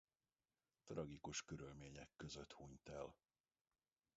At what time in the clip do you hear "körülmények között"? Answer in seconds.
1.43-2.53